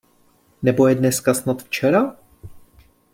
Nebo 0.63 0.87
je 0.87 0.95
dneska 0.95 1.33
snad 1.33 1.63
včera? 1.63 2.15